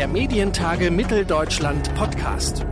[0.00, 2.64] der Medientage Mitteldeutschland Podcast.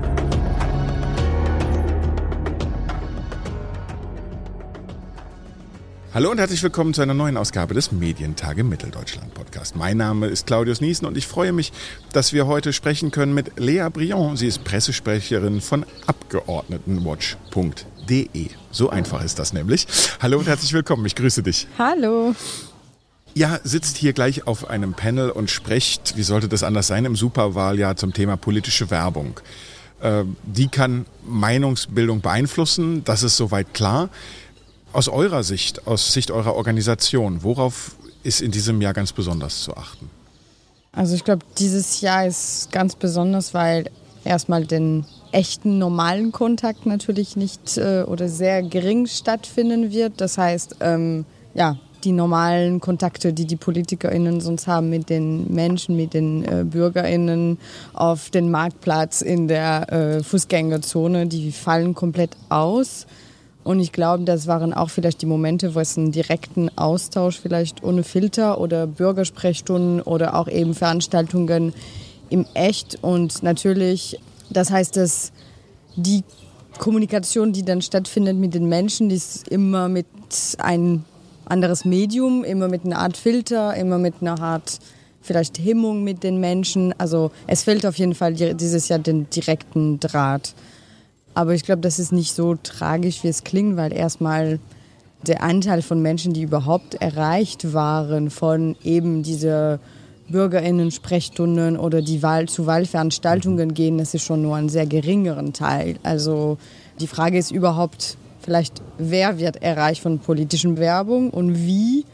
[6.15, 9.77] Hallo und herzlich willkommen zu einer neuen Ausgabe des Medientage Mitteldeutschland Podcast.
[9.77, 11.71] Mein Name ist Claudius Niesen und ich freue mich,
[12.15, 14.39] dass wir heute sprechen können mit Lea Briand.
[14.39, 18.49] Sie ist Pressesprecherin von Abgeordnetenwatch.de.
[18.71, 19.87] So einfach ist das nämlich.
[20.23, 21.05] Hallo und herzlich willkommen.
[21.05, 21.69] Ich grüße dich.
[21.79, 22.35] Hallo.
[23.35, 27.15] Ja, sitzt hier gleich auf einem Panel und spricht, wie sollte das anders sein, im
[27.15, 29.41] Superwahljahr zum Thema politische Werbung.
[30.01, 34.09] Äh, die kann Meinungsbildung beeinflussen, das ist soweit klar.
[34.93, 39.77] Aus eurer Sicht, aus Sicht eurer Organisation, worauf ist in diesem Jahr ganz besonders zu
[39.77, 40.11] achten?
[40.93, 43.91] Also ich glaube, dieses Jahr ist ganz besonders, weil
[44.25, 50.21] erstmal den echten normalen Kontakt natürlich nicht äh, oder sehr gering stattfinden wird.
[50.21, 55.97] Das heißt, ähm, ja, die normalen Kontakte, die die PolitikerInnen sonst haben mit den Menschen,
[55.97, 57.59] mit den äh, BürgerInnen
[57.93, 63.07] auf den Marktplatz, in der äh, Fußgängerzone, die fallen komplett aus.
[63.65, 67.85] Und ich glaube, das waren auch vielleicht die Momente, wo es einen direkten Austausch vielleicht
[67.85, 71.75] ohne Filter oder Bürgersprechstunden oder auch eben Veranstaltungen
[72.31, 72.99] im Echt.
[73.03, 74.19] Und natürlich,
[74.49, 75.33] das heißt, dass
[75.97, 76.25] die
[76.79, 80.07] Kommunikation, die dann stattfindet mit den Menschen, die ist immer mit
[80.59, 81.05] ein
[81.51, 84.79] anderes Medium, immer mit einer Art Filter, immer mit einer Art
[85.21, 86.95] vielleicht Hemmung mit den Menschen.
[86.99, 90.55] Also es fehlt auf jeden Fall dieses Jahr den direkten Draht.
[91.35, 94.59] Aber ich glaube, das ist nicht so tragisch, wie es klingt, weil erstmal
[95.27, 99.81] der Anteil von Menschen, die überhaupt erreicht waren von eben diese
[100.29, 105.97] Bürgerinnen-Sprechstunden oder die Wahl zu Wahlveranstaltungen gehen, das ist schon nur ein sehr geringeren Teil.
[106.03, 106.59] Also
[107.01, 108.17] die Frage ist überhaupt
[108.49, 112.07] vielleicht, wer wird erreicht von politischen Werbung und wie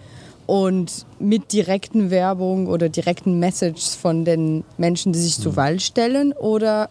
[0.46, 5.42] und mit direkten Werbung oder direkten Messages von den Menschen, die sich mhm.
[5.42, 6.90] zur Wahl stellen oder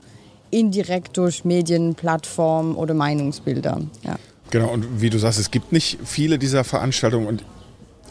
[0.49, 3.81] indirekt durch Medien, Plattformen oder Meinungsbilder.
[4.03, 4.15] Ja.
[4.49, 7.43] Genau, und wie du sagst, es gibt nicht viele dieser Veranstaltungen und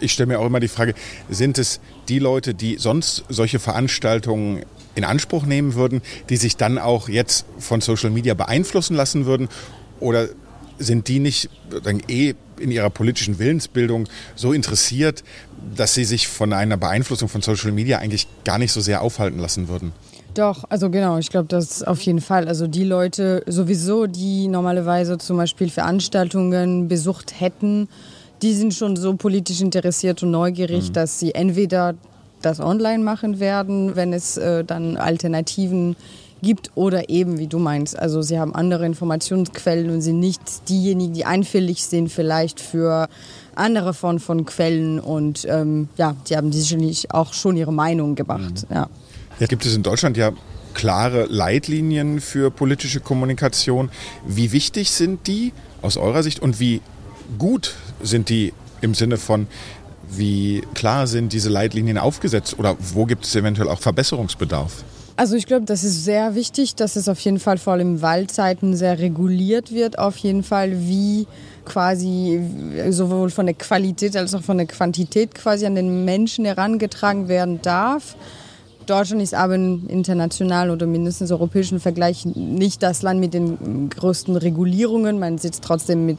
[0.01, 0.93] ich stelle mir auch immer die Frage,
[1.31, 1.81] sind es
[2.11, 7.47] die Leute, die sonst solche Veranstaltungen in Anspruch nehmen würden, die sich dann auch jetzt
[7.59, 9.49] von Social Media beeinflussen lassen würden?
[9.99, 10.29] Oder
[10.83, 11.49] sind die nicht
[11.85, 15.25] dann eh in ihrer politischen Willensbildung so interessiert,
[15.77, 19.39] dass sie sich von einer Beeinflussung von Social Media eigentlich gar nicht so sehr aufhalten
[19.39, 19.93] lassen würden?
[20.35, 22.49] Doch, also genau, ich glaube, das auf jeden Fall.
[22.49, 27.89] Also die Leute sowieso, die normalerweise zum Beispiel Veranstaltungen besucht hätten,
[28.41, 30.93] die sind schon so politisch interessiert und neugierig, mhm.
[30.95, 31.95] dass sie entweder
[32.41, 36.22] das online machen werden, wenn es äh, dann Alternativen gibt
[36.75, 41.25] oder eben, wie du meinst, also sie haben andere Informationsquellen und sind nicht diejenigen, die
[41.25, 43.09] einfällig sind vielleicht für
[43.55, 48.67] andere Formen von Quellen und ähm, ja, die haben sicherlich auch schon ihre Meinung gemacht.
[48.69, 48.75] Mhm.
[48.75, 48.89] Ja.
[49.39, 50.33] Jetzt gibt es in Deutschland ja
[50.75, 53.91] klare Leitlinien für politische Kommunikation.
[54.27, 56.81] Wie wichtig sind die aus eurer Sicht und wie
[57.39, 59.47] gut sind die im Sinne von,
[60.11, 64.85] wie klar sind diese Leitlinien aufgesetzt oder wo gibt es eventuell auch Verbesserungsbedarf?
[65.17, 68.03] Also ich glaube, das ist sehr wichtig, dass es auf jeden Fall vor allem in
[68.03, 71.27] Wahlzeiten sehr reguliert wird, auf jeden Fall, wie
[71.65, 72.41] quasi
[72.91, 77.61] sowohl von der Qualität als auch von der Quantität quasi an den Menschen herangetragen werden
[77.63, 78.17] darf.
[78.87, 85.21] Deutschland ist aber international oder mindestens europäischen Vergleich nicht das Land mit den größten Regulierungen.
[85.21, 86.19] Man sitzt trotzdem mit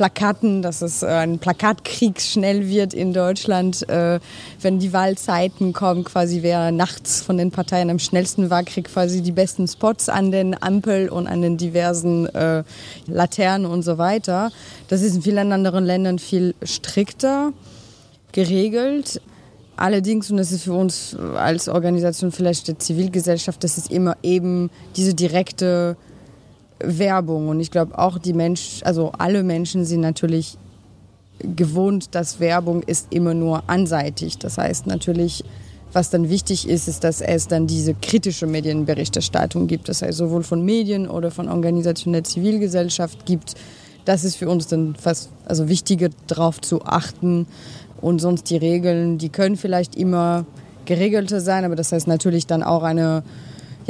[0.00, 4.18] Plakaten, dass es äh, ein Plakatkrieg schnell wird in Deutschland, äh,
[4.62, 9.20] wenn die Wahlzeiten kommen, quasi wer nachts von den Parteien am schnellsten war, kriegt quasi
[9.20, 12.64] die besten Spots an den Ampel und an den diversen äh,
[13.08, 14.50] Laternen und so weiter.
[14.88, 17.52] Das ist in vielen anderen Ländern viel strikter
[18.32, 19.20] geregelt.
[19.76, 24.70] Allerdings, und das ist für uns als Organisation vielleicht der Zivilgesellschaft, das ist immer eben
[24.96, 25.98] diese direkte
[26.82, 27.48] Werbung.
[27.48, 30.56] Und ich glaube auch die Menschen, also alle Menschen sind natürlich
[31.38, 34.38] gewohnt, dass Werbung ist immer nur anseitig.
[34.38, 35.44] Das heißt natürlich,
[35.92, 39.88] was dann wichtig ist, ist, dass es dann diese kritische Medienberichterstattung gibt.
[39.88, 43.54] Das heißt sowohl von Medien oder von Organisationen der Zivilgesellschaft gibt.
[44.04, 47.46] Das ist für uns dann fast also wichtiger, darauf zu achten,
[48.00, 50.46] und sonst die Regeln, die können vielleicht immer
[50.86, 53.22] geregelter sein, aber das heißt natürlich dann auch eine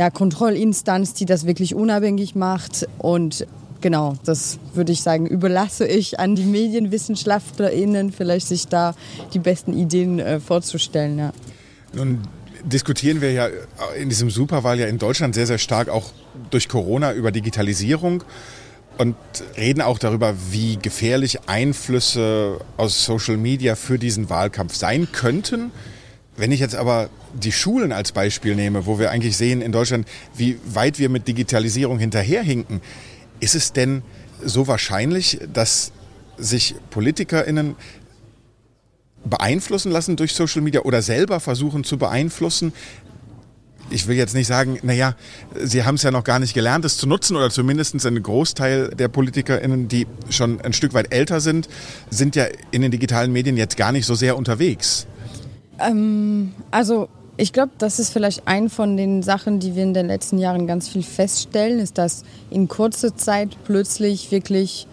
[0.00, 2.88] ja, Kontrollinstanz, die das wirklich unabhängig macht.
[2.96, 3.46] Und
[3.82, 8.94] genau, das würde ich sagen, überlasse ich an die MedienwissenschaftlerInnen, vielleicht sich da
[9.34, 11.18] die besten Ideen äh, vorzustellen.
[11.18, 11.32] Ja.
[11.92, 12.22] Nun
[12.64, 13.48] diskutieren wir ja
[13.94, 16.12] in diesem Superwahl ja in Deutschland sehr, sehr stark auch
[16.48, 18.24] durch Corona über Digitalisierung
[18.96, 19.16] und
[19.58, 25.72] reden auch darüber, wie gefährlich Einflüsse aus Social Media für diesen Wahlkampf sein könnten.
[26.36, 30.08] Wenn ich jetzt aber die Schulen als Beispiel nehme, wo wir eigentlich sehen in Deutschland,
[30.34, 32.80] wie weit wir mit Digitalisierung hinterherhinken,
[33.40, 34.02] ist es denn
[34.44, 35.92] so wahrscheinlich, dass
[36.38, 37.76] sich PolitikerInnen
[39.24, 42.72] beeinflussen lassen durch Social Media oder selber versuchen zu beeinflussen?
[43.90, 45.16] Ich will jetzt nicht sagen, naja,
[45.60, 48.90] sie haben es ja noch gar nicht gelernt, es zu nutzen oder zumindest ein Großteil
[48.90, 51.68] der PolitikerInnen, die schon ein Stück weit älter sind,
[52.08, 55.06] sind ja in den digitalen Medien jetzt gar nicht so sehr unterwegs.
[55.80, 60.06] Ähm, also ich glaube, das ist vielleicht ein von den Sachen, die wir in den
[60.06, 64.86] letzten Jahren ganz viel feststellen, ist, dass in kurzer Zeit plötzlich wirklich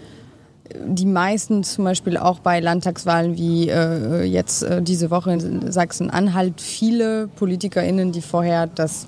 [0.85, 6.61] die meisten zum Beispiel auch bei Landtagswahlen wie äh, jetzt äh, diese Woche in Sachsen-Anhalt
[6.61, 9.07] viele PolitikerInnen, die vorher das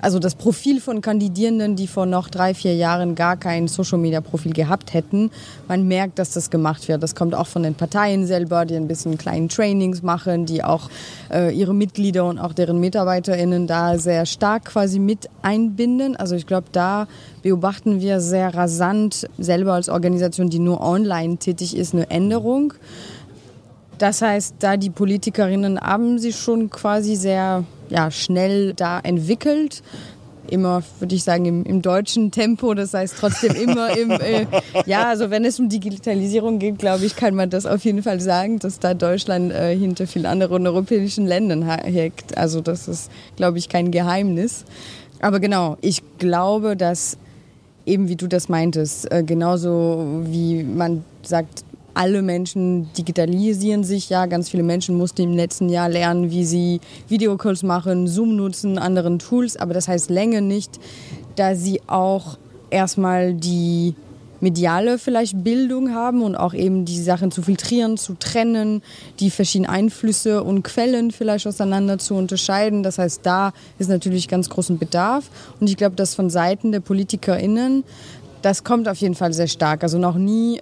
[0.00, 4.94] also das Profil von Kandidierenden, die vor noch drei, vier Jahren gar kein Social-Media-Profil gehabt
[4.94, 5.30] hätten,
[5.66, 7.02] man merkt, dass das gemacht wird.
[7.02, 10.88] Das kommt auch von den Parteien selber, die ein bisschen kleinen Trainings machen, die auch
[11.32, 16.16] äh, ihre Mitglieder und auch deren MitarbeiterInnen da sehr stark quasi mit einbinden.
[16.16, 17.08] Also ich glaube, da
[17.42, 22.74] beobachten wir sehr rasant selber als Organisation, die nur online tätig ist, eine Änderung.
[23.98, 29.82] Das heißt, da die Politikerinnen haben sich schon quasi sehr ja, schnell da entwickelt.
[30.50, 32.72] Immer, würde ich sagen, im, im, deutschen Tempo.
[32.72, 34.46] Das heißt trotzdem immer im, äh,
[34.86, 38.20] ja, also wenn es um Digitalisierung geht, glaube ich, kann man das auf jeden Fall
[38.20, 42.36] sagen, dass da Deutschland äh, hinter vielen anderen europäischen Ländern hängt.
[42.38, 44.64] Also das ist, glaube ich, kein Geheimnis.
[45.20, 47.18] Aber genau, ich glaube, dass
[47.84, 51.64] eben wie du das meintest, äh, genauso wie man sagt,
[51.98, 54.26] alle Menschen digitalisieren sich ja.
[54.26, 59.18] Ganz viele Menschen mussten im letzten Jahr lernen, wie sie Videocalls machen, Zoom nutzen, anderen
[59.18, 59.56] Tools.
[59.56, 60.78] Aber das heißt länger nicht,
[61.34, 62.38] da sie auch
[62.70, 63.96] erstmal die
[64.40, 68.80] mediale vielleicht Bildung haben und auch eben die Sachen zu filtrieren, zu trennen,
[69.18, 72.84] die verschiedenen Einflüsse und Quellen vielleicht auseinander zu unterscheiden.
[72.84, 75.24] Das heißt, da ist natürlich ganz großen Bedarf.
[75.58, 77.82] Und ich glaube, dass von Seiten der PolitikerInnen,
[78.42, 79.82] das kommt auf jeden Fall sehr stark.
[79.82, 80.60] Also noch nie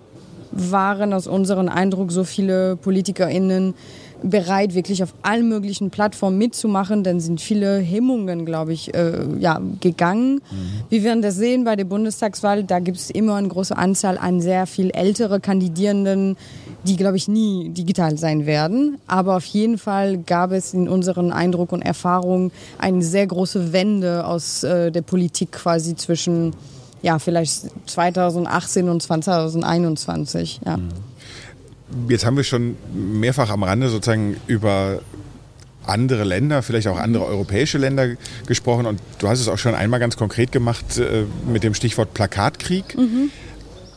[0.56, 3.74] waren aus unserem Eindruck so viele PolitikerInnen
[4.22, 7.04] bereit, wirklich auf allen möglichen Plattformen mitzumachen.
[7.04, 10.36] Dann sind viele Hemmungen, glaube ich, äh, ja, gegangen.
[10.36, 10.40] Mhm.
[10.88, 12.64] Wir werden das sehen bei der Bundestagswahl.
[12.64, 16.36] Da gibt es immer eine große Anzahl an sehr viel ältere Kandidierenden,
[16.84, 18.98] die, glaube ich, nie digital sein werden.
[19.06, 24.26] Aber auf jeden Fall gab es in unserem Eindruck und Erfahrung eine sehr große Wende
[24.26, 26.54] aus äh, der Politik quasi zwischen
[27.06, 30.60] ja, vielleicht 2018 und 2021.
[30.66, 30.76] Ja.
[30.76, 30.88] Mhm.
[32.08, 34.98] Jetzt haben wir schon mehrfach am Rande sozusagen über
[35.86, 38.16] andere Länder, vielleicht auch andere europäische Länder
[38.46, 42.12] gesprochen und du hast es auch schon einmal ganz konkret gemacht äh, mit dem Stichwort
[42.12, 42.98] Plakatkrieg.
[42.98, 43.30] Mhm.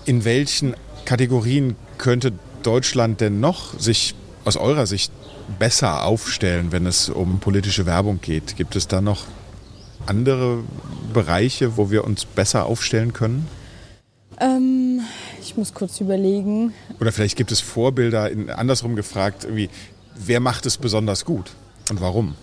[0.05, 0.75] In welchen
[1.05, 4.13] Kategorien könnte Deutschland denn noch sich
[4.45, 5.11] aus eurer Sicht
[5.57, 8.55] besser aufstellen, wenn es um politische Werbung geht?
[8.55, 9.23] Gibt es da noch
[10.09, 10.63] andere
[11.13, 13.47] Bereiche, wo wir uns besser aufstellen können?
[14.39, 15.01] Ähm,
[15.41, 16.73] ich muss kurz überlegen.
[16.99, 19.47] Oder vielleicht gibt es Vorbilder, in, andersrum gefragt,
[20.15, 21.51] wer macht es besonders gut
[21.89, 22.35] und warum?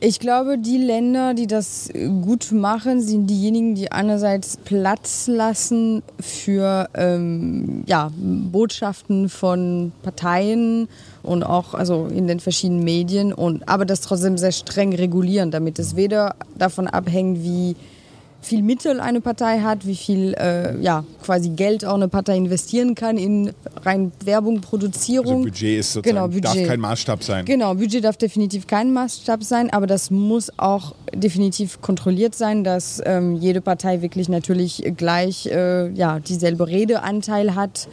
[0.00, 1.88] Ich glaube, die Länder, die das
[2.22, 10.88] gut machen, sind diejenigen, die einerseits Platz lassen für ähm, ja, Botschaften von Parteien
[11.22, 15.78] und auch also in den verschiedenen Medien, und, aber das trotzdem sehr streng regulieren, damit
[15.78, 17.74] es weder davon abhängt, wie
[18.44, 22.94] viel Mittel eine Partei hat, wie viel äh, ja, quasi Geld auch eine Partei investieren
[22.94, 25.36] kann in rein Werbung, Produzierung.
[25.36, 26.44] Also Budget ist sozusagen, genau, Budget.
[26.44, 27.44] darf kein Maßstab sein.
[27.44, 33.00] Genau, Budget darf definitiv kein Maßstab sein, aber das muss auch definitiv kontrolliert sein, dass
[33.04, 37.88] ähm, jede Partei wirklich natürlich gleich äh, ja, dieselbe Redeanteil hat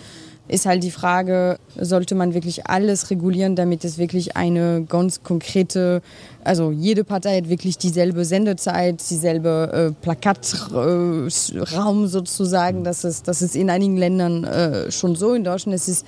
[0.48, 6.02] ist halt die Frage, sollte man wirklich alles regulieren, damit es wirklich eine ganz konkrete,
[6.44, 12.84] also jede Partei hat wirklich dieselbe Sendezeit, dieselbe äh, Plakatraum äh, sozusagen.
[12.84, 15.34] Das ist, das ist in einigen Ländern äh, schon so.
[15.34, 16.04] In Deutschland ist es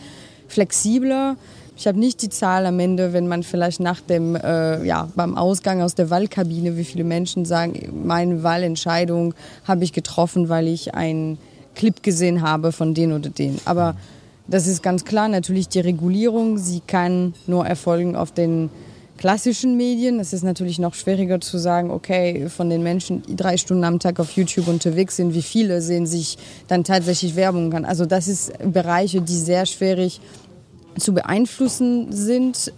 [0.48, 1.38] flexibler.
[1.76, 5.38] Ich habe nicht die Zahl am Ende, wenn man vielleicht nach dem, äh, ja, beim
[5.38, 10.94] Ausgang aus der Wahlkabine, wie viele Menschen sagen, meine Wahlentscheidung habe ich getroffen, weil ich
[10.94, 11.38] einen
[11.76, 13.60] Clip gesehen habe von den oder den.
[13.66, 13.96] Aber
[14.48, 16.58] das ist ganz klar natürlich die Regulierung.
[16.58, 18.70] Sie kann nur erfolgen auf den
[19.18, 20.20] klassischen Medien.
[20.20, 24.00] Es ist natürlich noch schwieriger zu sagen, okay, von den Menschen, die drei Stunden am
[24.00, 27.86] Tag auf YouTube unterwegs sind, wie viele sehen sich dann tatsächlich Werbung an.
[27.86, 30.20] Also das ist Bereiche, die sehr schwierig
[30.98, 32.74] zu beeinflussen sind.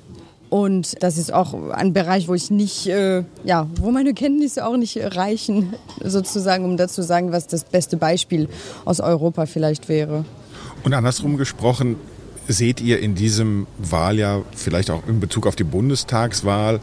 [0.52, 4.78] Und das ist auch ein Bereich, wo ich nicht, äh, ja, wo meine Kenntnisse auch
[4.78, 8.48] nicht reichen, sozusagen, um dazu zu sagen, was das beste Beispiel
[8.86, 10.24] aus Europa vielleicht wäre.
[10.86, 11.96] Und andersrum gesprochen,
[12.48, 16.80] seht ihr in diesem Wahljahr, vielleicht auch in Bezug auf die Bundestagswahl,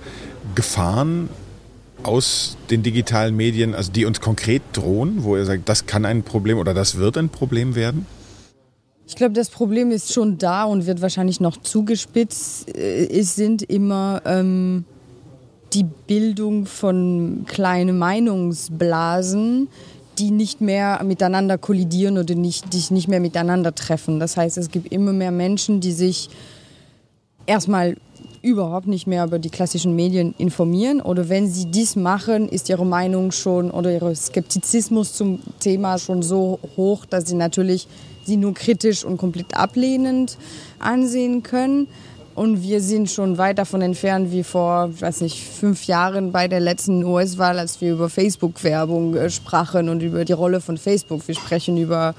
[0.56, 1.28] Gefahren
[2.02, 6.25] aus den digitalen Medien, also die uns konkret drohen, wo ihr sagt, das kann ein
[6.25, 8.06] Problem oder das wird ein Problem werden?
[9.06, 12.76] Ich glaube, das Problem ist schon da und wird wahrscheinlich noch zugespitzt.
[12.76, 14.85] Äh, es sind immer ähm,
[15.75, 19.68] die Bildung von kleinen Meinungsblasen,
[20.23, 24.21] die nicht mehr miteinander kollidieren oder nicht, die nicht mehr miteinander treffen.
[24.21, 26.31] Das heißt, es gibt immer mehr Menschen, die sich
[27.45, 27.97] erstmal
[28.41, 32.87] überhaupt nicht mehr über die klassischen Medien informieren oder wenn sie dies machen, ist ihre
[32.87, 37.88] Meinung schon oder ihr Skeptizismus zum Thema schon so hoch, dass sie natürlich
[38.25, 40.38] sie nur kritisch und komplett ablehnend
[40.79, 41.88] ansehen können.
[42.34, 46.48] Und wir sind schon weit davon entfernt wie vor, ich weiß nicht, fünf Jahren bei
[46.48, 51.26] der letzten US-Wahl, als wir über Facebook-Werbung äh, sprachen und über die Rolle von Facebook.
[51.28, 52.14] Wir sprechen über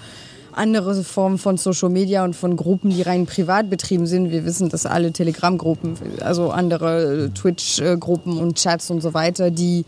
[0.52, 4.30] andere Formen von Social Media und von Gruppen, die rein privat betrieben sind.
[4.30, 9.84] Wir wissen, dass alle Telegram-Gruppen, also andere äh, Twitch-Gruppen und Chats und so weiter, die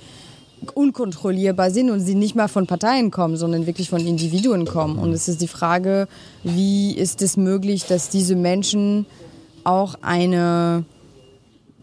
[0.74, 4.98] unkontrollierbar sind und sie nicht mal von Parteien kommen, sondern wirklich von Individuen kommen.
[4.98, 6.08] Und es ist die Frage,
[6.44, 9.06] wie ist es möglich, dass diese Menschen
[9.66, 10.86] auch eine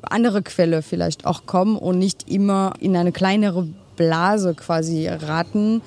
[0.03, 5.83] andere Quelle vielleicht auch kommen und nicht immer in eine kleinere Blase quasi raten,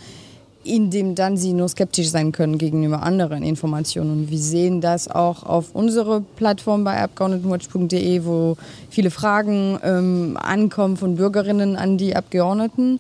[0.64, 4.12] in dem dann sie nur skeptisch sein können gegenüber anderen Informationen.
[4.12, 8.58] Und wir sehen das auch auf unserer Plattform bei abgeordnetenwatch.de, wo
[8.90, 13.00] viele Fragen ähm, ankommen von Bürgerinnen an die Abgeordneten,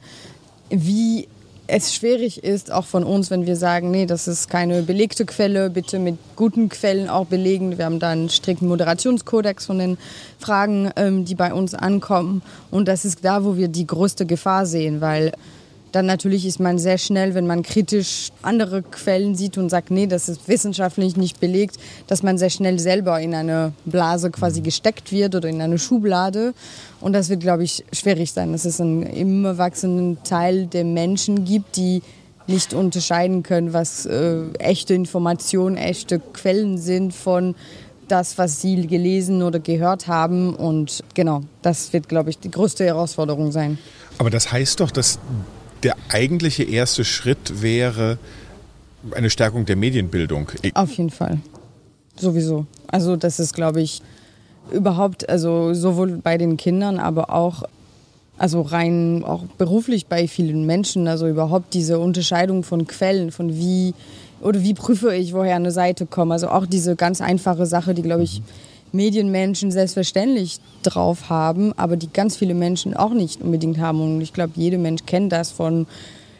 [0.70, 1.28] wie
[1.68, 5.70] es schwierig ist, auch von uns, wenn wir sagen, nee, das ist keine belegte Quelle,
[5.70, 7.78] bitte mit guten Quellen auch belegen.
[7.78, 9.98] Wir haben da einen strikten Moderationskodex von den
[10.40, 12.44] Fragen, ähm, die bei uns ankommen.
[12.72, 15.32] Und das ist da, wo wir die größte Gefahr sehen, weil
[15.96, 20.08] dann natürlich ist man sehr schnell, wenn man kritisch andere Quellen sieht und sagt, nee,
[20.08, 25.14] das ist wissenschaftlich nicht belegt, dass man sehr schnell selber in eine Blase quasi gesteckt
[25.14, 26.54] wird oder in eine Schublade.
[27.00, 31.46] Und das wird, glaube ich, schwierig sein, dass es einen immer wachsenden Teil der Menschen
[31.46, 32.02] gibt, die
[32.46, 37.56] nicht unterscheiden können, was äh, echte Informationen, echte Quellen sind von
[38.10, 40.56] das, was sie gelesen oder gehört haben.
[40.56, 43.78] Und genau, das wird, glaube ich, die größte Herausforderung sein.
[44.18, 45.20] Aber das heißt doch, dass
[45.86, 48.18] der eigentliche erste Schritt wäre
[49.14, 50.50] eine Stärkung der Medienbildung.
[50.74, 51.38] Auf jeden Fall.
[52.20, 52.66] Sowieso.
[52.88, 54.02] Also das ist, glaube ich,
[54.72, 57.64] überhaupt, also sowohl bei den Kindern, aber auch,
[58.38, 63.94] also rein auch beruflich bei vielen Menschen, also überhaupt diese Unterscheidung von Quellen, von wie
[64.42, 66.32] oder wie prüfe ich, woher eine Seite kommt.
[66.32, 68.42] Also auch diese ganz einfache Sache, die, glaube ich,
[68.96, 74.02] Medienmenschen selbstverständlich drauf haben, aber die ganz viele Menschen auch nicht unbedingt haben.
[74.02, 75.88] Und ich glaube, jeder Mensch kennt das von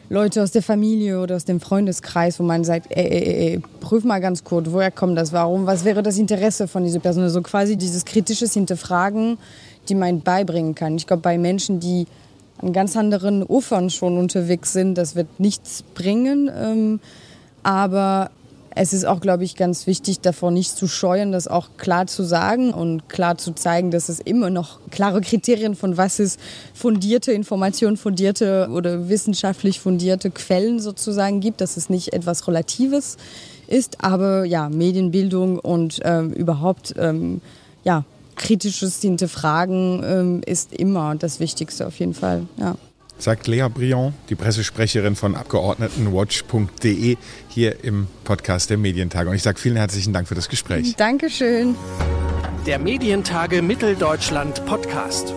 [0.08, 4.04] Leute aus der Familie oder aus dem Freundeskreis, wo man sagt, ey, ey, ey, prüf
[4.04, 7.24] mal ganz kurz, woher kommt das, warum, was wäre das Interesse von dieser Person?
[7.24, 9.36] Also quasi dieses kritisches Hinterfragen,
[9.88, 10.96] die man beibringen kann.
[10.96, 12.06] Ich glaube, bei Menschen, die
[12.58, 16.50] an ganz anderen Ufern schon unterwegs sind, das wird nichts bringen.
[16.56, 17.00] Ähm,
[17.62, 18.30] aber
[18.78, 22.22] es ist auch, glaube ich, ganz wichtig, davor nicht zu scheuen, das auch klar zu
[22.22, 26.38] sagen und klar zu zeigen, dass es immer noch klare Kriterien von was ist
[26.74, 33.16] fundierte Information, fundierte oder wissenschaftlich fundierte Quellen sozusagen gibt, dass es nicht etwas Relatives
[33.66, 37.40] ist, aber ja, Medienbildung und ähm, überhaupt ähm,
[37.82, 38.04] ja,
[38.36, 42.42] kritisches Hinterfragen ähm, ist immer das Wichtigste auf jeden Fall.
[42.58, 42.76] Ja
[43.18, 47.16] sagt Lea Briand, die Pressesprecherin von Abgeordnetenwatch.de
[47.48, 49.30] hier im Podcast der Medientage.
[49.30, 50.94] Und ich sage vielen herzlichen Dank für das Gespräch.
[50.96, 51.74] Dankeschön.
[52.66, 55.32] Der Medientage Mitteldeutschland Podcast.